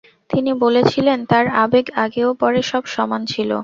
তিনি 0.29 0.51
বলেছিলেন, 0.63 1.19
তার 1.25 1.45
আবেগ 1.63 1.85
আগে 2.03 2.21
ও 2.25 2.31
পরে 2.41 2.61
সব 2.71 2.83
সমান 2.95 3.21
ছিল। 3.25 3.51